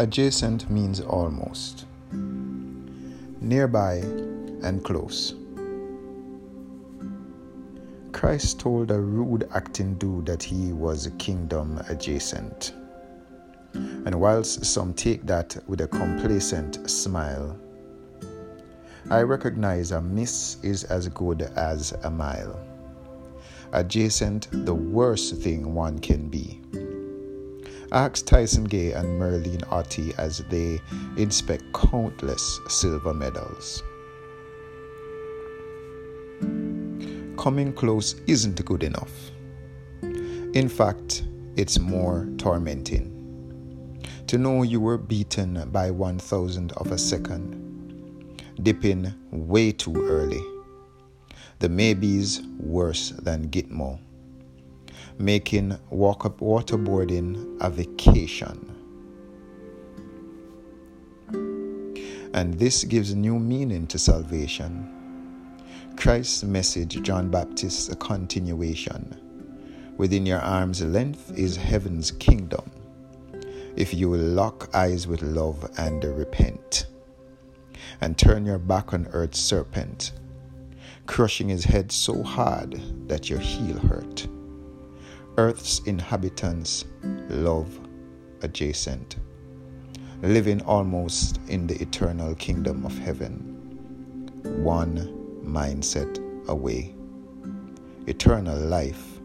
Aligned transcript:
Adjacent 0.00 0.70
means 0.70 1.00
almost, 1.00 1.86
nearby 3.40 3.96
and 4.62 4.84
close. 4.84 5.34
Christ 8.12 8.60
told 8.60 8.92
a 8.92 9.00
rude 9.00 9.48
acting 9.56 9.94
dude 9.94 10.26
that 10.26 10.40
he 10.40 10.72
was 10.72 11.10
kingdom 11.18 11.82
adjacent. 11.88 12.74
And 13.74 14.14
whilst 14.20 14.64
some 14.64 14.94
take 14.94 15.26
that 15.26 15.56
with 15.66 15.80
a 15.80 15.88
complacent 15.88 16.88
smile, 16.88 17.58
I 19.10 19.22
recognize 19.22 19.90
a 19.90 20.00
miss 20.00 20.58
is 20.62 20.84
as 20.84 21.08
good 21.08 21.42
as 21.56 21.90
a 22.04 22.10
mile. 22.10 22.56
Adjacent, 23.72 24.46
the 24.64 24.74
worst 24.74 25.34
thing 25.38 25.74
one 25.74 25.98
can 25.98 26.28
be. 26.28 26.60
Ask 27.92 28.26
Tyson 28.26 28.64
Gay 28.64 28.92
and 28.92 29.18
Merlene 29.18 29.66
Ottey 29.68 30.14
as 30.18 30.38
they 30.50 30.78
inspect 31.16 31.64
countless 31.72 32.60
silver 32.68 33.14
medals. 33.14 33.82
Coming 37.38 37.72
close 37.72 38.16
isn't 38.26 38.62
good 38.66 38.82
enough. 38.82 39.30
In 40.02 40.68
fact, 40.68 41.24
it's 41.56 41.78
more 41.78 42.28
tormenting. 42.36 43.14
To 44.26 44.36
know 44.36 44.64
you 44.64 44.80
were 44.80 44.98
beaten 44.98 45.70
by 45.70 45.90
one 45.90 46.18
thousandth 46.18 46.76
of 46.76 46.92
a 46.92 46.98
second, 46.98 48.42
dipping 48.62 49.14
way 49.30 49.72
too 49.72 49.96
early. 50.10 50.42
The 51.60 51.70
maybes 51.70 52.42
worse 52.58 53.10
than 53.10 53.48
Gitmo 53.48 53.98
making 55.18 55.78
walk 55.90 56.22
waterboarding 56.38 57.56
a 57.60 57.70
vacation. 57.70 58.74
And 62.34 62.54
this 62.54 62.84
gives 62.84 63.14
new 63.14 63.38
meaning 63.38 63.86
to 63.88 63.98
salvation. 63.98 64.94
Christ's 65.96 66.44
message, 66.44 67.02
John 67.02 67.30
Baptist's 67.30 67.88
a 67.88 67.96
continuation. 67.96 69.20
Within 69.96 70.24
your 70.24 70.38
arm's 70.38 70.82
length 70.82 71.36
is 71.36 71.56
heaven's 71.56 72.12
kingdom. 72.12 72.70
If 73.74 73.92
you 73.94 74.08
will 74.08 74.20
lock 74.20 74.70
eyes 74.74 75.08
with 75.08 75.22
love 75.22 75.68
and 75.78 76.04
repent, 76.04 76.86
and 78.00 78.16
turn 78.16 78.46
your 78.46 78.58
back 78.58 78.92
on 78.92 79.08
earth's 79.12 79.40
serpent, 79.40 80.12
crushing 81.06 81.48
his 81.48 81.64
head 81.64 81.90
so 81.90 82.22
hard 82.22 82.80
that 83.08 83.28
your 83.28 83.40
heel 83.40 83.78
hurt 83.78 84.28
Earth's 85.38 85.78
inhabitants 85.86 86.84
love 87.28 87.78
adjacent, 88.42 89.18
living 90.20 90.60
almost 90.62 91.38
in 91.46 91.64
the 91.64 91.80
eternal 91.80 92.34
kingdom 92.34 92.84
of 92.84 92.98
heaven, 92.98 93.38
one 94.64 94.96
mindset 95.46 96.18
away. 96.48 96.92
Eternal 98.08 98.58
life 98.58 99.20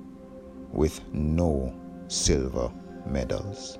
with 0.72 1.02
no 1.14 1.73
silver 2.09 2.72
medals. 3.08 3.80